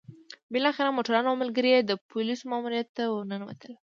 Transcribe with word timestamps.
بالاخره 0.53 0.95
موټروان 0.95 1.25
او 1.29 1.35
ملګري 1.43 1.69
يې 1.75 1.81
د 1.83 1.91
پوليسو 2.09 2.49
ماموريت 2.51 2.87
ته 2.97 3.03
ورننوتل. 3.07 3.71